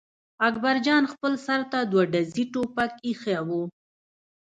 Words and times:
اکبر 0.47 0.75
جان 0.85 1.03
خپل 1.13 1.33
سر 1.45 1.61
ته 1.71 1.79
دوه 1.91 2.03
ډزي 2.13 2.43
ټوپک 2.53 2.91
اېښی 3.05 3.37
و. 3.47 3.49